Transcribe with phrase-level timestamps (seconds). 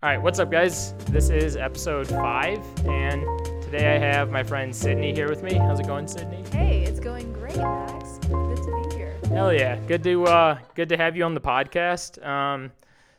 [0.00, 0.92] All right, what's up, guys?
[1.06, 3.24] This is episode five, and
[3.60, 5.54] today I have my friend Sydney here with me.
[5.54, 6.44] How's it going, Sydney?
[6.52, 8.18] Hey, it's going great, Max.
[8.18, 9.18] Good to be here.
[9.30, 12.24] Hell yeah, good to uh, good to have you on the podcast.
[12.24, 12.70] Um,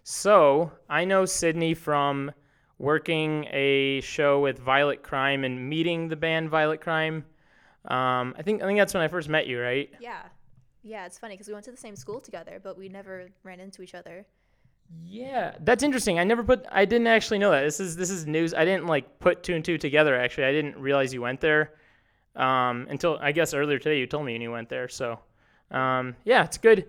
[0.05, 2.31] so I know Sydney from
[2.77, 7.25] working a show with Violet Crime and meeting the band Violet Crime.
[7.89, 9.89] Um, I think I think that's when I first met you, right?
[9.99, 10.21] Yeah.
[10.81, 13.59] Yeah, it's funny because we went to the same school together, but we never ran
[13.59, 14.25] into each other.
[15.05, 16.19] Yeah, that's interesting.
[16.19, 16.65] I never put.
[16.71, 17.61] I didn't actually know that.
[17.61, 18.53] This is this is news.
[18.53, 20.15] I didn't like put two and two together.
[20.15, 21.73] Actually, I didn't realize you went there
[22.35, 23.99] um, until I guess earlier today.
[23.99, 24.87] You told me you went there.
[24.87, 25.19] So
[25.71, 26.87] um, yeah, it's good.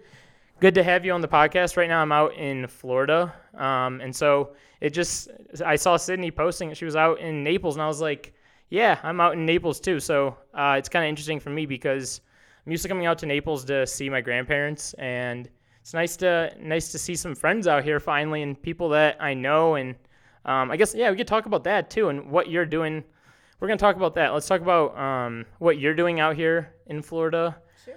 [0.60, 1.76] Good to have you on the podcast.
[1.76, 5.28] Right now, I'm out in Florida, um, and so it just
[5.64, 6.72] I saw Sydney posting.
[6.74, 8.34] She was out in Naples, and I was like,
[8.68, 10.00] yeah, I'm out in Naples too.
[10.00, 12.20] So uh, it's kind of interesting for me because
[12.66, 15.48] I'm used to coming out to Naples to see my grandparents and
[15.80, 19.34] it's nice to nice to see some friends out here finally and people that I
[19.34, 19.94] know and
[20.44, 23.04] um, I guess yeah we could talk about that too and what you're doing.
[23.58, 24.32] We're gonna talk about that.
[24.32, 27.56] Let's talk about um, what you're doing out here in Florida.
[27.84, 27.94] Sure.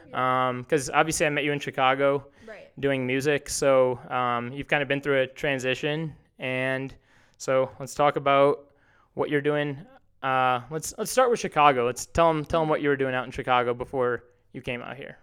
[0.62, 2.70] Because obviously I met you in Chicago right.
[2.80, 6.94] doing music, so um, you've kind of been through a transition, and
[7.38, 8.72] so let's talk about
[9.14, 9.78] what you're doing.
[10.22, 11.86] Uh, let's let's start with Chicago.
[11.86, 14.82] Let's tell them tell them what you were doing out in Chicago before you came
[14.82, 15.18] out here.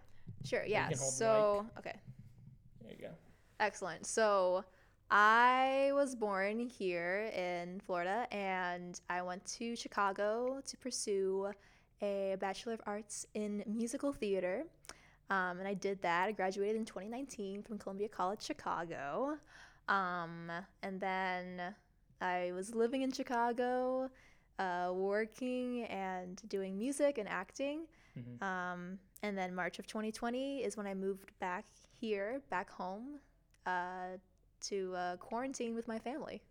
[0.44, 0.64] Sure.
[0.66, 0.88] Yeah.
[0.88, 1.96] can hold the So, okay.
[3.60, 3.90] There you go.
[3.90, 4.06] Excellent.
[4.06, 4.64] So,
[5.10, 11.50] I was born here in Florida and I went to Chicago to pursue
[12.00, 14.64] a Bachelor of Arts in Musical Theater.
[15.30, 16.28] Um, and I did that.
[16.28, 19.38] I graduated in 2019 from Columbia College Chicago.
[19.88, 20.50] Um,
[20.82, 21.74] and then
[22.20, 24.10] I was living in Chicago,
[24.60, 27.88] uh, working and doing music and acting.
[28.16, 28.42] Mhm.
[28.42, 31.66] Um, and then March of 2020 is when I moved back
[32.00, 33.20] here, back home,
[33.66, 34.16] uh,
[34.62, 36.42] to uh, quarantine with my family.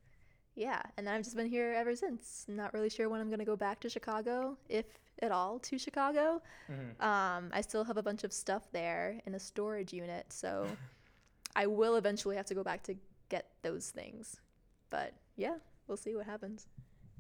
[0.56, 2.46] Yeah, and then I've just been here ever since.
[2.48, 4.86] Not really sure when I'm gonna go back to Chicago, if
[5.22, 6.42] at all, to Chicago.
[6.70, 7.02] Mhm.
[7.02, 10.68] Um, I still have a bunch of stuff there in a storage unit, so
[11.56, 12.96] I will eventually have to go back to
[13.30, 14.42] get those things.
[14.90, 16.68] But yeah, we'll see what happens.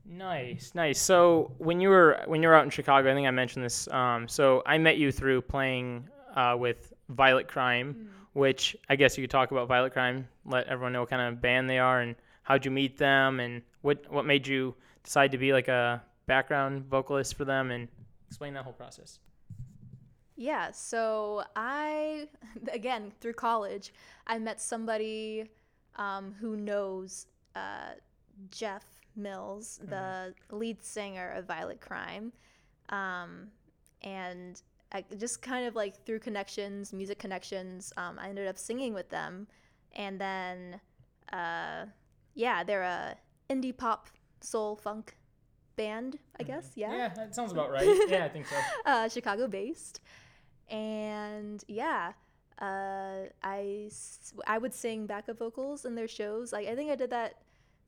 [0.06, 1.00] Nice, nice.
[1.00, 3.88] So when you were when you were out in Chicago, I think I mentioned this.
[3.90, 9.24] Um, so I met you through playing uh, with Violet Crime, which I guess you
[9.24, 10.28] could talk about Violet Crime.
[10.46, 13.62] Let everyone know what kind of band they are and how'd you meet them and
[13.82, 17.88] what what made you decide to be like a background vocalist for them and
[18.28, 19.20] explain that whole process.
[20.36, 22.30] Yeah, so I,
[22.72, 23.94] again, through college,
[24.26, 25.50] I met somebody
[25.98, 27.92] um, who knows uh,
[28.50, 28.86] Jeff
[29.18, 32.32] Mills, the lead singer of Violet Crime.
[32.88, 33.48] Um,
[34.02, 34.62] and
[35.18, 39.48] just kind of like through connections, music connections, um, I ended up singing with them.
[39.94, 40.80] And then,
[41.32, 41.86] uh,
[42.36, 43.16] yeah, they're a
[43.50, 44.10] indie pop
[44.42, 45.16] soul funk
[45.76, 46.72] band, I guess.
[46.76, 47.88] Yeah Yeah, that sounds about right.
[48.08, 48.56] yeah, I think so.
[48.86, 50.02] uh, Chicago based.
[50.70, 52.14] And yeah,
[52.62, 53.90] uh, I,
[54.46, 56.52] I would sing backup vocals in their shows.
[56.54, 57.36] Like I think I did that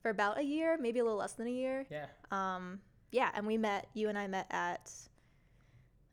[0.00, 1.86] for about a year, maybe a little less than a year.
[1.90, 2.06] Yeah.
[2.30, 2.80] Um,
[3.12, 3.88] yeah, and we met.
[3.94, 4.90] You and I met at.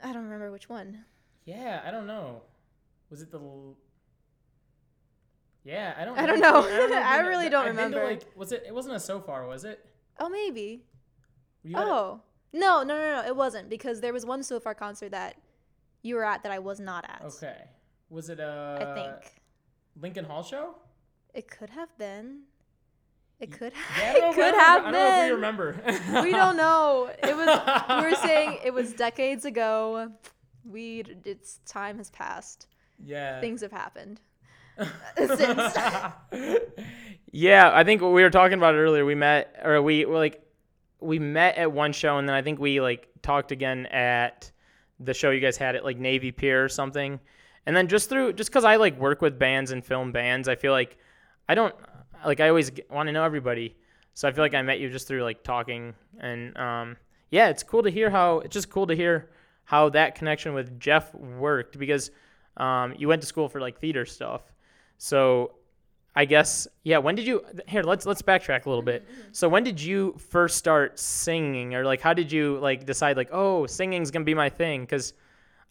[0.03, 1.05] I don't remember which one.
[1.45, 2.41] Yeah, I don't know.
[3.09, 3.39] Was it the?
[3.39, 3.75] l-
[5.63, 6.17] Yeah, I don't.
[6.17, 6.61] I don't know.
[6.61, 7.01] know.
[7.03, 8.05] I really don't I've been to, remember.
[8.25, 8.63] like, was it?
[8.67, 9.85] It wasn't a Sofar, was it?
[10.19, 10.83] Oh, maybe.
[11.75, 12.21] At a- Oh
[12.53, 13.27] no, no, no, no!
[13.27, 15.35] It wasn't because there was one Sofar concert that
[16.01, 17.21] you were at that I was not at.
[17.25, 17.57] Okay.
[18.09, 18.77] Was it a?
[18.81, 19.41] I think
[19.99, 20.75] Lincoln Hall show?
[21.33, 22.41] it could have been.
[23.39, 23.73] It could.
[23.97, 25.81] Yeah, I it could I don't have I don't know if we remember.
[26.23, 27.09] we don't know.
[27.23, 30.11] It was we were saying it was decades ago.
[30.65, 32.67] We it's time has passed.
[33.03, 33.39] Yeah.
[33.39, 34.19] Things have happened
[35.17, 35.73] since.
[37.31, 39.05] yeah, I think we were talking about it earlier.
[39.05, 40.41] We met, or we were like,
[40.99, 44.51] we met at one show, and then I think we like talked again at
[44.99, 47.19] the show you guys had at like Navy Pier or something.
[47.65, 50.55] And then just through, just because I like work with bands and film bands, I
[50.55, 50.97] feel like
[51.47, 51.75] I don't
[52.25, 53.75] like I always want to know everybody.
[54.13, 56.97] So I feel like I met you just through like talking, and um,
[57.31, 59.29] yeah, it's cool to hear how it's just cool to hear
[59.63, 62.11] how that connection with Jeff worked because
[62.57, 64.41] um, you went to school for like theater stuff.
[64.97, 65.53] So
[66.15, 66.97] I guess yeah.
[66.97, 67.83] When did you here?
[67.83, 69.07] Let's let's backtrack a little bit.
[69.31, 73.29] So when did you first start singing, or like how did you like decide like
[73.31, 74.81] oh singing's gonna be my thing?
[74.81, 75.13] Because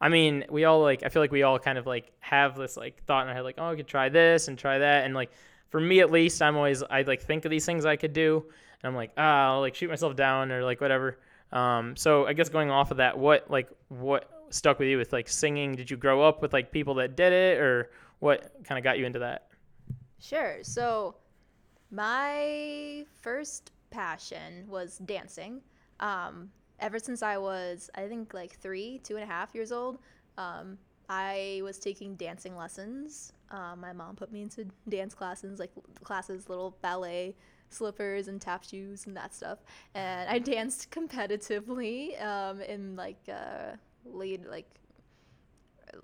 [0.00, 2.76] I mean we all like I feel like we all kind of like have this
[2.76, 5.14] like thought in our head like oh I could try this and try that and
[5.14, 5.32] like
[5.70, 8.44] for me at least I'm always I like think of these things I could do
[8.82, 11.18] and I'm like ah I'll like shoot myself down or like whatever.
[11.52, 15.12] Um, so I guess going off of that, what like what stuck with you with
[15.12, 15.74] like singing?
[15.74, 18.98] Did you grow up with like people that did it, or what kind of got
[18.98, 19.48] you into that?
[20.20, 20.58] Sure.
[20.62, 21.16] So
[21.90, 25.62] My first passion was dancing.
[26.00, 26.50] Um,
[26.80, 29.98] ever since I was, I think, like three, two and a half years old,
[30.38, 30.78] um,
[31.08, 33.32] I was taking dancing lessons.
[33.50, 35.70] Um, my mom put me into dance classes, like
[36.04, 37.34] classes, little ballet
[37.70, 39.58] slippers and tap shoes and that stuff.
[39.94, 44.68] And I danced competitively um, in like uh, late, like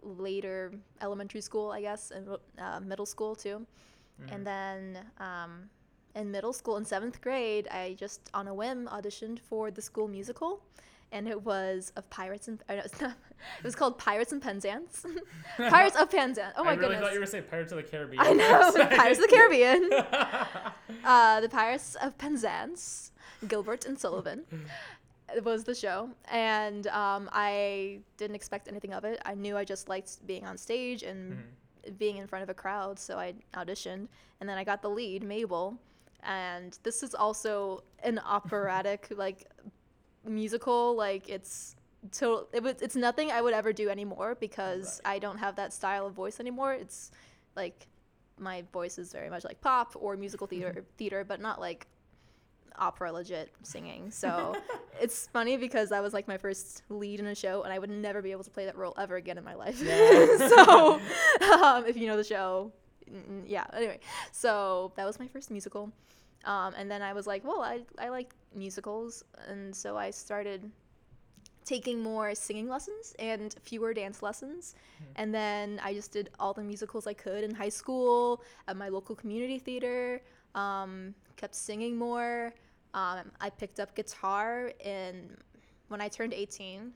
[0.03, 3.67] later elementary school, I guess, and uh, middle school too.
[4.23, 4.35] Mm-hmm.
[4.35, 5.71] And then um,
[6.15, 10.09] in middle school, in seventh grade, I just on a whim auditioned for the school
[10.09, 10.63] musical,
[11.15, 13.13] and it was of Pirates and no, it's not,
[13.59, 15.07] it was called Pirates and Penzance.
[15.57, 16.53] Pirates of Penzance.
[16.59, 16.75] Oh my goodness.
[16.75, 17.01] I really goodness!
[17.01, 18.21] thought you were gonna Pirates of the Caribbean.
[18.23, 19.91] I know Pirates of the Caribbean.
[21.05, 23.13] uh, the Pirates of Penzance,
[23.49, 24.45] Gilbert and Sullivan.
[25.35, 29.21] It was the show, and um, I didn't expect anything of it.
[29.25, 31.99] I knew I just liked being on stage and Mhm.
[31.99, 34.09] being in front of a crowd, so I auditioned,
[34.41, 35.79] and then I got the lead, Mabel.
[36.23, 39.47] And this is also an operatic like
[40.27, 40.97] musical.
[40.97, 41.77] Like it's
[42.11, 42.49] total.
[42.53, 42.77] It was.
[42.81, 46.41] It's nothing I would ever do anymore because I don't have that style of voice
[46.41, 46.73] anymore.
[46.73, 47.11] It's
[47.57, 47.87] like
[48.39, 51.87] my voice is very much like pop or musical theater, theater, but not like
[52.77, 54.11] opera legit singing.
[54.11, 54.57] So
[55.01, 57.91] it's funny because that was like my first lead in a show, and I would
[57.91, 59.81] never be able to play that role ever again in my life.
[59.83, 60.37] Yeah.
[60.49, 61.01] so
[61.53, 62.73] um, if you know the show,
[63.11, 63.65] mm, yeah.
[63.73, 64.01] Anyway,
[64.33, 65.93] so that was my first musical,
[66.45, 70.71] um, and then I was like, well, I I like musicals, and so I started
[71.65, 74.75] taking more singing lessons and fewer dance lessons.
[75.17, 78.89] And then I just did all the musicals I could in high school, at my
[78.89, 80.23] local community theater,
[80.55, 82.53] um, kept singing more.
[82.93, 85.37] Um, I picked up guitar in
[85.89, 86.93] when I turned 18.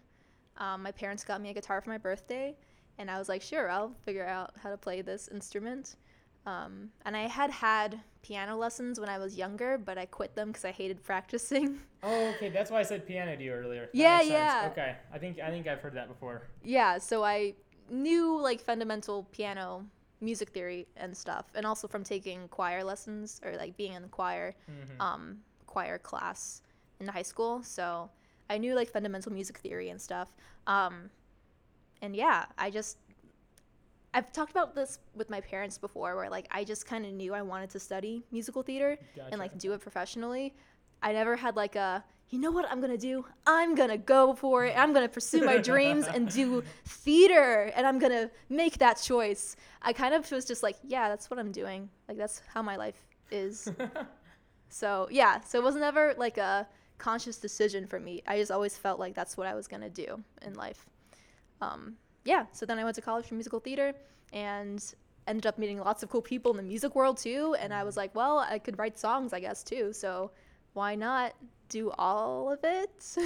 [0.58, 2.54] Um, my parents got me a guitar for my birthday,
[2.98, 5.96] and I was like, sure, I'll figure out how to play this instrument.
[6.46, 10.48] Um, and I had had piano lessons when I was younger, but I quit them
[10.48, 11.78] because I hated practicing.
[12.00, 12.48] Oh, okay.
[12.48, 13.86] That's why I said piano to you earlier.
[13.86, 14.30] That Yeah, sense.
[14.30, 14.69] yeah.
[14.70, 14.94] Okay.
[15.12, 16.42] I think I think I've heard that before.
[16.62, 17.54] yeah, so I
[17.90, 19.84] knew like fundamental piano
[20.20, 24.08] music theory and stuff, and also from taking choir lessons or like being in the
[24.08, 25.00] choir, Mhm.
[25.00, 25.22] um,
[25.66, 26.62] choir class
[27.00, 27.64] in high school.
[27.64, 28.08] So
[28.48, 30.28] I knew like fundamental music theory and stuff.
[30.69, 31.10] Um,
[32.00, 32.98] and yeah, I just
[34.14, 37.34] I've talked about this with my parents before, where like I just kind of knew
[37.34, 39.28] I wanted to study musical theater Gotcha.
[39.31, 40.55] and like do it professionally.
[41.02, 43.25] I never had like a you know what I'm gonna do?
[43.46, 44.75] I'm gonna go for it.
[44.76, 49.56] I'm gonna pursue my dreams and do theater, and I'm gonna make that choice.
[49.81, 51.88] I kind of was just like, yeah, that's what I'm doing.
[52.06, 53.00] Like that's how my life
[53.31, 53.70] is.
[54.69, 56.69] so yeah, so it was never like a
[56.99, 58.22] conscious decision for me.
[58.26, 60.84] I just always felt like that's what I was gonna do in life.
[61.62, 61.96] Um,
[62.28, 63.94] yeah, so then I went to college for musical theater
[64.34, 64.84] and
[65.26, 67.56] ended up meeting lots of cool people in the music world too.
[67.58, 69.94] And I was like, well, I could write songs, I guess, too.
[69.94, 70.30] So
[70.75, 71.32] why not
[71.70, 73.16] do all of it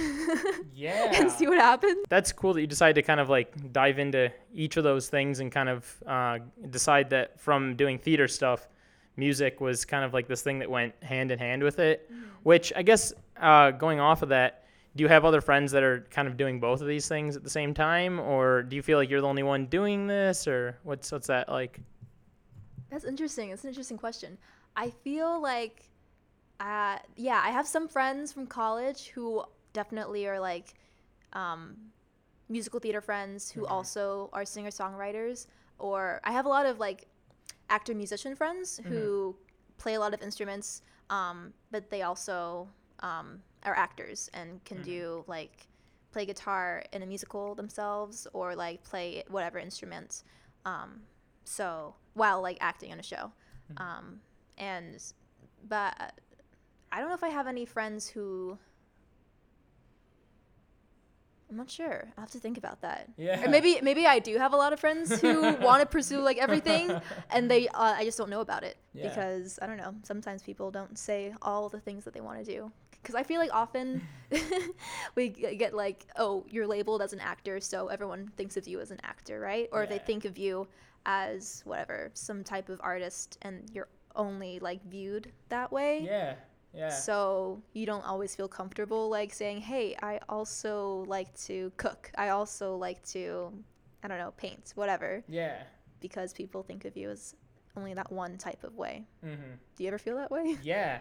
[0.73, 1.11] yeah.
[1.15, 2.05] and see what happens?
[2.07, 5.41] That's cool that you decided to kind of like dive into each of those things
[5.41, 6.39] and kind of uh,
[6.69, 8.69] decide that from doing theater stuff,
[9.17, 12.09] music was kind of like this thing that went hand in hand with it.
[12.43, 14.62] Which I guess uh, going off of that,
[14.95, 17.43] do you have other friends that are kind of doing both of these things at
[17.43, 20.77] the same time, or do you feel like you're the only one doing this, or
[20.83, 21.79] what's what's that like?
[22.89, 23.49] That's interesting.
[23.49, 24.37] It's an interesting question.
[24.75, 25.89] I feel like,
[26.59, 30.75] uh, yeah, I have some friends from college who definitely are like
[31.33, 31.75] um,
[32.49, 33.71] musical theater friends who Mhm.
[33.71, 35.47] also are singer songwriters.
[35.79, 37.07] Or I have a lot of like
[37.69, 39.35] actor musician friends who
[39.79, 42.69] play a lot of instruments, um, but they also
[42.99, 44.83] um, are actors and can Mhm.
[44.83, 45.67] do like
[46.11, 50.23] play guitar in a musical themselves or like play whatever instrument.
[50.65, 51.03] Um,
[51.45, 53.31] so while like acting in a show
[53.71, 53.81] Mhm.
[53.81, 54.21] um,
[54.57, 55.01] and
[55.67, 55.93] but
[56.91, 58.57] i don't know if i have any friends who
[61.53, 63.45] i'm not sure i'll have to think about that Yeah.
[63.45, 66.37] or maybe maybe i do have a lot of friends who want to pursue like
[66.39, 66.85] everything
[67.29, 69.09] and they uh, i just don't know about it Yeah.
[69.09, 72.45] because i don't know sometimes people don't say all the things that they want to
[72.55, 74.01] do because i feel like often
[75.15, 78.89] we get like oh you're labeled as an actor so everyone thinks of you as
[78.89, 80.67] an actor right or they think of you
[81.05, 86.33] as whatever some type of artist and you're only like viewed that way Yeah.
[86.75, 86.89] Yeah.
[86.89, 92.29] so you don't always feel comfortable like saying hey i also like to cook i
[92.29, 93.53] also like to
[94.03, 95.57] i don't know paint whatever yeah.
[95.99, 97.35] because people think of you as
[97.77, 99.53] only that one type of way Mm-hmm.
[99.75, 100.99] do you ever feel that way Yeah.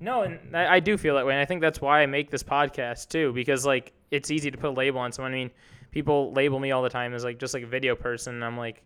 [0.00, 1.32] No, and I, I do feel that way.
[1.32, 4.58] And I think that's why I make this podcast too, because like it's easy to
[4.58, 5.32] put a label on someone.
[5.32, 5.50] I mean,
[5.92, 8.34] people label me all the time as like just like a video person.
[8.34, 8.82] And I'm like,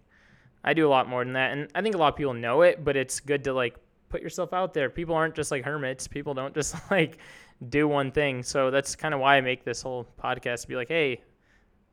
[0.62, 1.52] I do a lot more than that.
[1.52, 3.76] And I think a lot of people know it, but it's good to like
[4.08, 4.90] put yourself out there.
[4.90, 6.08] People aren't just like hermits.
[6.08, 7.18] People don't just like
[7.68, 8.42] do one thing.
[8.42, 11.22] So that's kind of why I make this whole podcast to be like, hey,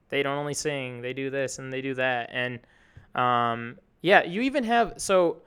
[0.10, 2.30] they don't only sing, they do this and they do that.
[2.32, 2.60] And
[3.16, 5.42] um, yeah, you even have so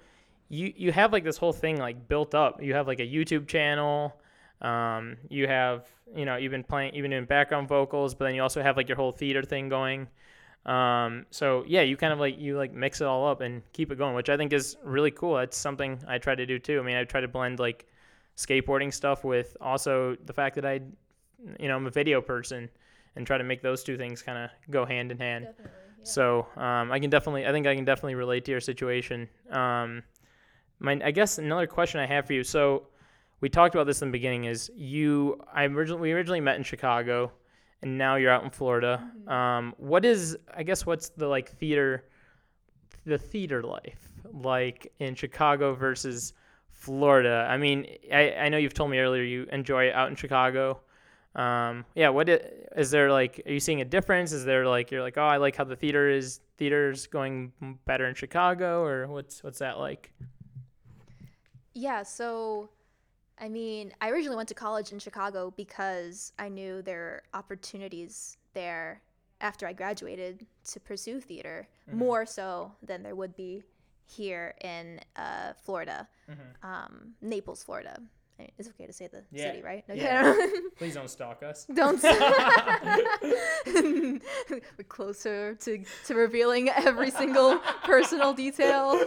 [0.49, 2.63] you you have like this whole thing like built up.
[2.63, 4.17] You have like a YouTube channel.
[4.61, 8.43] Um, you have you know you've been playing even doing background vocals, but then you
[8.43, 10.09] also have like your whole theater thing going.
[10.67, 13.91] Um, so yeah, you kind of like you like mix it all up and keep
[13.91, 15.37] it going, which I think is really cool.
[15.37, 16.79] That's something I try to do too.
[16.79, 17.87] I mean, I try to blend like
[18.37, 20.81] skateboarding stuff with also the fact that I,
[21.59, 22.69] you know, I'm a video person
[23.17, 25.49] and try to make those two things kind of go hand in hand.
[25.59, 25.67] Yeah.
[26.05, 29.29] So um, I can definitely, I think I can definitely relate to your situation.
[29.51, 30.03] Um,
[30.79, 32.45] my, I guess another question I have for you.
[32.45, 32.87] So
[33.41, 34.45] we talked about this in the beginning.
[34.45, 35.41] Is you?
[35.53, 37.33] I originally we originally met in Chicago,
[37.83, 39.11] and now you're out in Florida.
[39.27, 39.31] Mhm.
[39.31, 40.37] Um, what is?
[40.55, 42.05] I guess what's the like theater,
[43.07, 46.33] the theater life like in Chicago versus
[46.71, 47.47] Florida?
[47.49, 50.81] I mean, I, I know you've told me earlier you enjoy it out in Chicago.
[51.35, 52.41] Um, yeah, what is,
[52.77, 53.43] is there like?
[53.47, 54.33] Are you seeing a difference?
[54.33, 57.53] Is there like you're like, oh, I like how the theater is theater's going
[57.87, 60.13] better in Chicago, or what's what's that like?
[61.75, 62.71] Yeah, so
[63.41, 68.37] I mean, I originally went to college in Chicago because I knew there were opportunities
[68.55, 69.03] there
[69.41, 71.95] after I graduated to pursue theater, Mhm.
[71.95, 73.63] more so than there would be
[74.07, 76.67] here in uh, Florida, Mm-hmm.
[76.69, 78.01] um, Naples, Florida.
[78.41, 79.85] I- It's okay to say the Yeah, city, right?
[79.93, 80.35] yeah.
[80.77, 81.67] Please don't stalk us.
[81.73, 82.03] Don't.
[83.67, 84.21] We're
[84.89, 89.01] closer to, to revealing every single personal detail.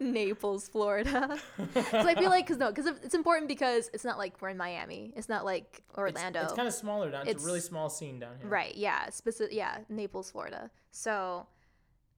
[0.00, 1.38] Naples, Florida.
[1.56, 4.56] Because I feel like, because no, because it's important because it's not like we're in
[4.56, 5.12] Miami.
[5.16, 6.42] It's not like Orlando.
[6.42, 7.26] It's, kind of smaller down.
[7.26, 8.48] It's, a really small scene down here.
[8.48, 8.74] Right.
[8.74, 9.10] Yeah.
[9.10, 9.54] Specific.
[9.54, 9.78] Yeah.
[9.88, 10.70] Naples, Florida.
[10.90, 11.46] So,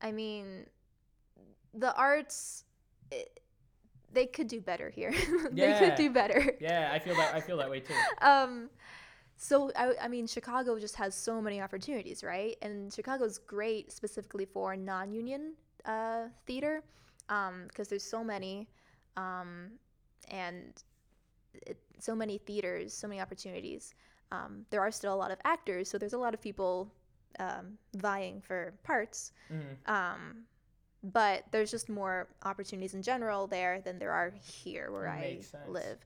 [0.00, 0.66] I mean,
[1.74, 2.64] the arts,
[3.10, 3.40] it,
[4.12, 5.12] they could do better here.
[5.52, 6.52] they could do better.
[6.60, 7.34] Yeah, I feel that.
[7.34, 7.94] I feel that way too.
[8.22, 8.70] Um,
[9.36, 12.56] so I, I mean, Chicago just has so many opportunities, right?
[12.62, 15.52] And Chicago's great specifically for non-union
[15.84, 16.82] uh, theater
[17.28, 18.68] because there's so many,
[19.16, 19.72] um,
[20.30, 20.82] and
[21.54, 23.94] it, so many theaters, so many opportunities.
[24.32, 26.92] Um, there are still a lot of actors, so there's a lot of people
[27.38, 29.32] um, vying for parts.
[29.48, 30.44] hmm Um,
[31.02, 35.68] but there's just more opportunities in general there than there are here where I sense.
[35.68, 35.98] live.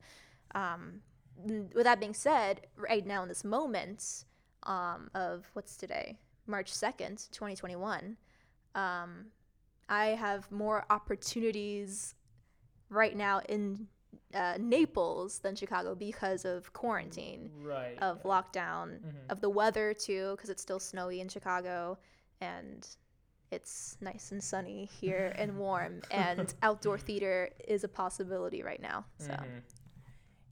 [0.53, 1.01] Um,
[1.73, 4.25] with that being said, right now in this moment
[4.63, 8.17] um, of what's today, March 2nd, 2021,
[8.75, 9.25] um,
[9.91, 12.15] I have more opportunities
[12.89, 13.87] right now in
[14.33, 17.97] uh, Naples than Chicago because of quarantine, Right.
[18.01, 19.29] of lockdown, Mhm.
[19.29, 21.97] of the weather too, because it's still snowy in Chicago
[22.39, 22.87] and
[23.51, 29.05] it's nice and sunny here and warm, and outdoor theater is a possibility right now.
[29.17, 29.33] So.
[29.33, 29.61] Mhm.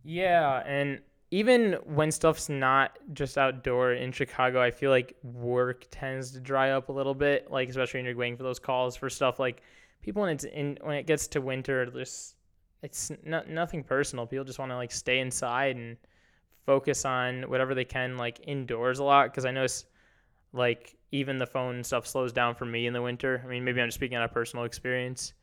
[0.03, 6.31] Yeah, and even when stuff's not just outdoor in Chicago, I feel like work tends
[6.31, 7.51] to dry up a little bit.
[7.51, 9.39] Like especially when you're waiting for those calls for stuff.
[9.39, 9.61] Like
[10.01, 12.35] people when it's in when it gets to winter, just
[12.81, 14.25] it's not nothing personal.
[14.25, 15.97] People just want to like stay inside and
[16.65, 19.25] focus on whatever they can like indoors a lot.
[19.25, 19.85] Because I notice
[20.51, 23.43] like even the phone stuff slows down for me in the winter.
[23.45, 25.33] I mean, maybe I'm just speaking out of personal experience,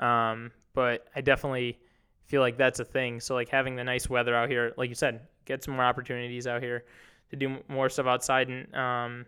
[0.00, 1.78] um, but I definitely
[2.24, 3.20] feel like that's a thing.
[3.20, 6.46] So like having the nice weather out here, like you said, get some more opportunities
[6.46, 6.84] out here
[7.30, 9.26] to do more stuff outside, and um,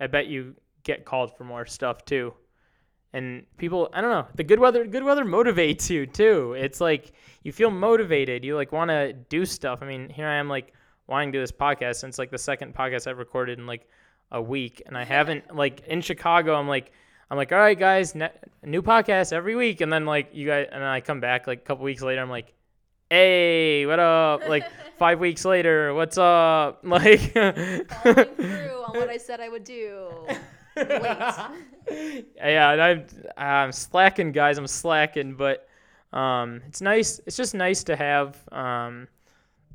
[0.00, 2.34] I bet you get called for more stuff too.
[3.12, 6.54] And people, I don't know, the good weather, good weather motivates you too.
[6.58, 8.44] It's like you feel motivated.
[8.44, 9.80] You like want to do stuff.
[9.82, 10.74] I mean, here I am like
[11.06, 13.88] wanting to do this podcast since like the second podcast I've recorded in like
[14.30, 16.54] a week, and I haven't like in Chicago.
[16.54, 16.92] I'm like.
[17.30, 18.32] I'm like, all right, guys, ne-
[18.64, 21.58] new podcast every week, and then like you guys, and then I come back like
[21.58, 22.22] a couple weeks later.
[22.22, 22.54] I'm like,
[23.10, 24.48] hey, what up?
[24.48, 24.64] Like
[24.98, 26.80] five weeks later, what's up?
[26.84, 27.84] Like, Following
[28.34, 30.10] through on what I said I would do.
[30.76, 31.50] yeah,
[32.72, 34.58] and I'm I'm slacking, guys.
[34.58, 35.68] I'm slacking, but
[36.12, 37.20] um, it's nice.
[37.26, 39.08] It's just nice to have um,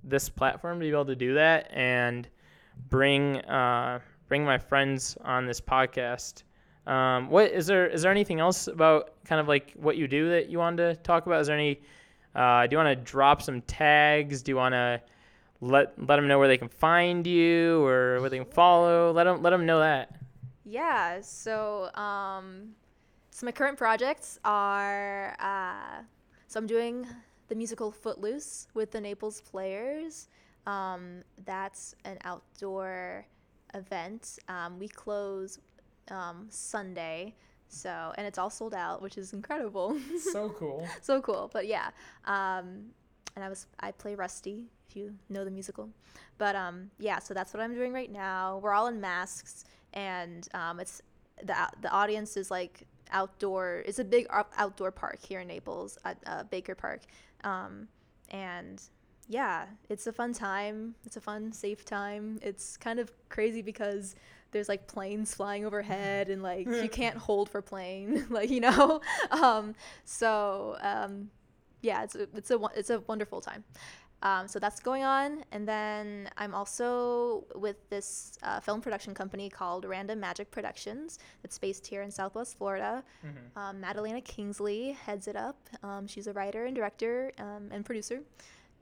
[0.03, 2.27] this platform to be able to do that and
[2.89, 6.43] bring uh, bring my friends on this podcast.
[6.87, 7.87] Um, what is there?
[7.87, 11.01] Is there anything else about kind of like what you do that you wanted to
[11.01, 11.41] talk about?
[11.41, 11.81] Is there any?
[12.35, 14.41] Uh, do you want to drop some tags?
[14.41, 15.01] Do you want to
[15.61, 19.11] let let them know where they can find you or where they can follow?
[19.11, 20.15] Let them let them know that.
[20.65, 22.75] Yeah, so um
[23.31, 26.03] so my current projects are uh
[26.47, 27.07] so I'm doing
[27.47, 30.27] the musical Footloose with the Naples Players.
[30.65, 33.25] Um that's an outdoor
[33.73, 34.39] event.
[34.47, 35.59] Um we close
[36.09, 37.35] um Sunday.
[37.73, 39.97] So and it's all sold out, which is incredible.
[40.31, 40.87] so cool.
[41.01, 41.49] so cool.
[41.51, 41.89] But yeah,
[42.25, 42.91] um,
[43.35, 45.89] and I was I play Rusty if you know the musical,
[46.37, 47.19] but um, yeah.
[47.19, 48.59] So that's what I'm doing right now.
[48.61, 51.01] We're all in masks, and um, it's
[51.43, 53.83] the the audience is like outdoor.
[53.85, 54.27] It's a big
[54.57, 57.01] outdoor park here in Naples, at uh, Baker Park,
[57.43, 57.87] um,
[58.29, 58.81] and
[59.27, 60.95] yeah, it's a fun time.
[61.05, 62.39] It's a fun, safe time.
[62.41, 64.15] It's kind of crazy because
[64.51, 69.01] there's like planes flying overhead and like you can't hold for plane, like you know.
[69.31, 69.75] Um,
[70.05, 71.29] so um,
[71.81, 73.63] yeah, it's a, it's a it's a wonderful time.
[74.21, 79.49] Um, so that's going on, and then I'm also with this uh, film production company
[79.49, 81.19] called Random Magic Productions.
[81.43, 83.03] It's based here in Southwest Florida.
[83.25, 83.59] Mm-hmm.
[83.59, 85.57] Um, Madalena Kingsley heads it up.
[85.83, 88.21] Um, she's a writer and director um, and producer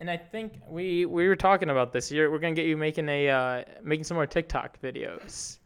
[0.00, 2.12] And I think we we were talking about this.
[2.12, 5.56] You're, we're gonna get you making a uh, making some more TikTok videos.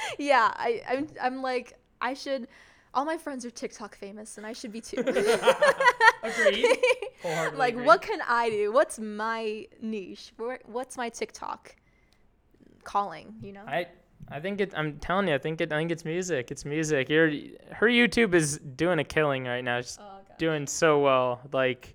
[0.18, 2.48] yeah, I, I'm, I'm like, I should.
[2.94, 5.00] All my friends are TikTok famous, and I should be too.
[6.22, 6.66] Agreed.
[7.54, 8.72] like, what can I do?
[8.72, 10.32] What's my niche?
[10.66, 11.74] What's my TikTok
[12.84, 13.34] calling?
[13.42, 13.64] You know.
[13.66, 13.86] I
[14.28, 14.72] I think it.
[14.76, 15.72] I'm telling you, I think it.
[15.72, 16.50] I think it's music.
[16.50, 17.08] It's music.
[17.08, 17.28] Your
[17.70, 19.80] her YouTube is doing a killing right now.
[19.80, 21.40] She's oh, doing so well.
[21.52, 21.94] Like,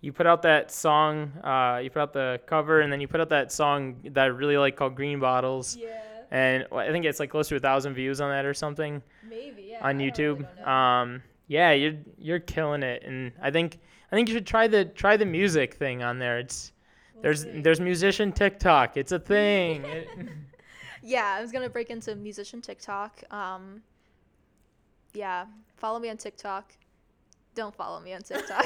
[0.00, 1.30] you put out that song.
[1.44, 4.26] Uh, you put out the cover, and then you put out that song that I
[4.26, 5.76] really like called Green Bottles.
[5.76, 9.02] Yeah and I think it's like close to a thousand views on that or something.
[9.28, 9.86] Maybe yeah.
[9.86, 13.78] On YouTube, really um, yeah, you're you're killing it, and I think
[14.10, 16.38] I think you should try the try the music thing on there.
[16.38, 16.72] It's
[17.14, 17.60] we'll there's see.
[17.60, 18.96] there's musician TikTok.
[18.96, 19.84] It's a thing.
[19.86, 20.08] it,
[21.02, 23.22] yeah, I was gonna break into musician TikTok.
[23.30, 23.82] Um,
[25.12, 25.44] yeah,
[25.76, 26.72] follow me on TikTok
[27.54, 28.62] don't follow me on TikTok.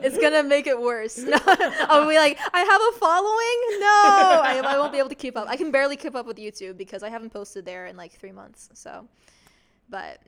[0.00, 1.18] it's gonna make it worse.
[1.18, 3.80] No, I'll be like, I have a following.
[3.80, 5.48] No, I, I won't be able to keep up.
[5.48, 8.32] I can barely keep up with YouTube because I haven't posted there in like three
[8.32, 8.68] months.
[8.74, 9.06] So,
[9.88, 10.20] but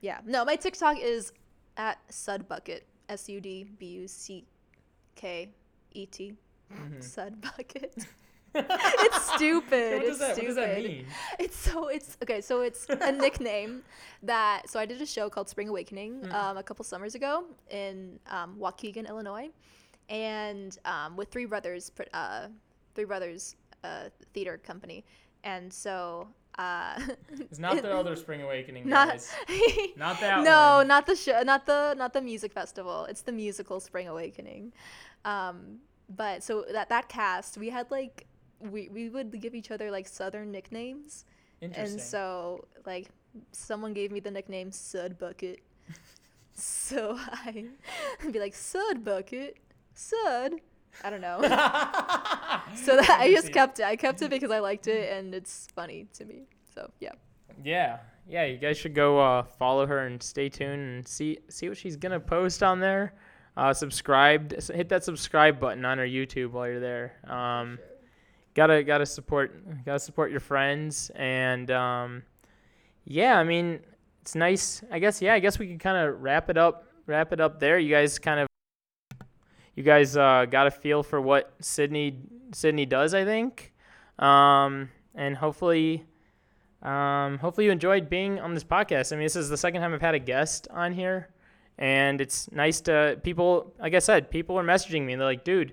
[0.00, 1.32] yeah, no, my TikTok is
[1.76, 2.80] at Sudbucket.
[3.08, 4.44] S U D B U C
[5.14, 5.50] K
[5.92, 6.34] E T.
[6.72, 6.98] Mm-hmm.
[7.00, 8.06] Sudbucket.
[8.54, 9.94] it's stupid.
[9.94, 10.56] what, does that, stupid.
[10.56, 11.06] what does that mean?
[11.38, 12.40] It's so it's okay.
[12.40, 13.82] So it's a nickname
[14.22, 14.68] that.
[14.68, 16.32] So I did a show called Spring Awakening mm.
[16.32, 19.50] um, a couple summers ago in um, Waukegan, Illinois,
[20.08, 22.48] and um, with Three Brothers, uh,
[22.94, 25.04] Three Brothers uh, Theater Company,
[25.42, 27.00] and so uh,
[27.32, 29.32] it's not the other Spring Awakening guys.
[29.48, 30.88] Not, not that no, one.
[30.88, 33.06] not the show, not the not the music festival.
[33.06, 34.72] It's the musical Spring Awakening.
[35.24, 35.78] Um,
[36.14, 38.26] but so that that cast, we had like
[38.60, 41.24] we we would give each other like southern nicknames.
[41.60, 41.92] Interesting.
[41.92, 43.08] And so like
[43.52, 45.60] someone gave me the nickname Sud Bucket.
[46.54, 47.66] so I
[48.22, 49.56] would be like Sud Bucket,
[49.94, 50.54] Sud.
[51.02, 51.40] I don't know.
[52.76, 53.84] so that I just kept it.
[53.84, 56.46] I kept it because I liked it and it's funny to me.
[56.72, 57.12] So yeah.
[57.64, 58.44] Yeah, yeah.
[58.44, 61.96] You guys should go uh, follow her and stay tuned and see see what she's
[61.96, 63.14] gonna post on there.
[63.56, 64.52] Uh, subscribe.
[64.52, 67.14] Hit that subscribe button on her YouTube while you're there.
[67.28, 67.93] Um, sure
[68.54, 72.22] gotta gotta support gotta support your friends and um,
[73.04, 73.80] yeah i mean
[74.22, 77.32] it's nice i guess yeah i guess we can kind of wrap it up wrap
[77.32, 77.78] it up there.
[77.78, 78.48] You guys kind of
[79.74, 82.20] you guys uh, got a feel for what sydney
[82.52, 83.72] sydney does i think.
[84.18, 86.04] Um, and hopefully
[86.82, 89.12] um, hopefully you enjoyed being on this podcast.
[89.12, 91.30] I mean this is the second time i've had a guest on here
[91.76, 95.12] and it's nice to people like i said people are messaging me.
[95.12, 95.72] And they're like dude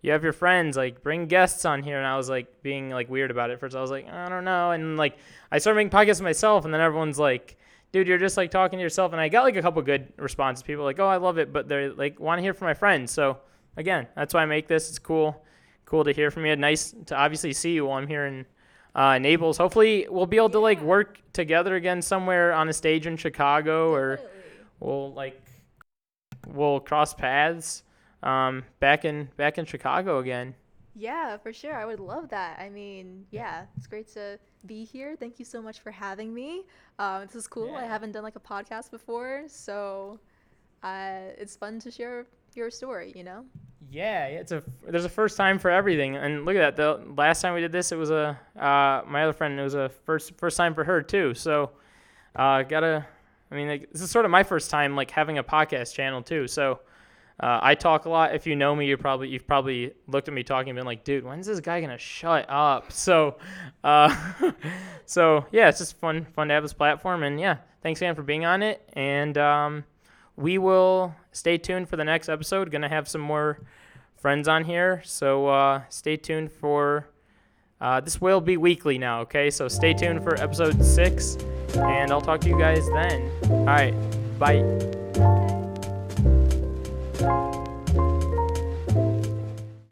[0.00, 1.98] you have your friends, like bring guests on here.
[1.98, 3.74] And I was like being like weird about it first.
[3.74, 4.70] I was like, I don't know.
[4.70, 5.18] And like
[5.50, 7.56] I started making podcasts myself, and then everyone's like,
[7.92, 9.12] dude, you're just like talking to yourself.
[9.12, 10.62] And I got like a couple good responses.
[10.62, 13.10] People like, oh, I love it, but they're like want to hear from my friends.
[13.12, 13.38] So
[13.76, 14.88] again, that's why I make this.
[14.88, 15.44] It's cool,
[15.84, 16.54] cool to hear from you.
[16.54, 18.46] Nice to obviously see you while I'm here in
[18.94, 19.58] uh, Naples.
[19.58, 23.92] Hopefully, we'll be able to like work together again somewhere on a stage in Chicago,
[23.92, 24.20] or
[24.78, 25.40] we'll like
[26.46, 27.82] we'll cross paths
[28.22, 30.54] um, back in back in Chicago again.
[30.94, 31.74] Yeah, for sure.
[31.74, 32.58] I would love that.
[32.58, 35.14] I mean, yeah, it's great to be here.
[35.14, 36.64] Thank you so much for having me.
[36.98, 37.76] Um, this is cool.
[37.76, 40.18] I haven't done like a podcast before, so
[40.82, 43.12] uh, it's fun to share your story.
[43.14, 43.44] You know.
[43.90, 46.76] Yeah, yeah, it's a there's a first time for everything, and look at that.
[46.76, 49.58] The last time we did this, it was a uh, my other friend.
[49.58, 51.34] It was a first first time for her too.
[51.34, 51.70] So,
[52.34, 53.06] uh, gotta.
[53.50, 56.22] I mean, like, this is sort of my first time like having a podcast channel
[56.22, 56.48] too.
[56.48, 56.80] So,
[57.40, 58.34] uh, I talk a lot.
[58.34, 61.04] If you know me, you probably you've probably looked at me talking and been like,
[61.04, 62.92] dude, when's this guy gonna shut up?
[62.98, 63.36] So,
[63.84, 64.14] uh,
[65.06, 68.22] so yeah, it's just fun fun to have this platform, and yeah, thanks again for
[68.22, 69.84] being on it, and um,
[70.36, 72.70] we will stay tuned for the next episode.
[72.72, 73.60] Gonna have some more
[74.16, 77.08] friends on here, so uh, stay tuned for.
[77.80, 79.50] Uh, this will be weekly now, okay?
[79.50, 81.36] So stay tuned for episode six,
[81.76, 83.30] and I'll talk to you guys then.
[83.48, 83.94] All right,
[84.40, 85.47] bye.